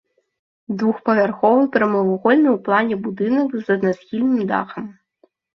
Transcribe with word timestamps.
Двухпавярховы 0.79 1.67
прамавугольны 1.75 2.49
ў 2.55 2.63
плане 2.69 2.95
будынак 3.07 3.49
з 3.61 3.65
аднасхільным 3.79 4.43
дахам. 4.55 4.85